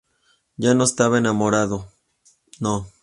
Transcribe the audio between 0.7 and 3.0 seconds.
no estaba enamorada. no.